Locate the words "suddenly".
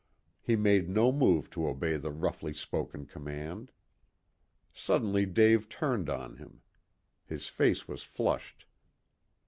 4.73-5.27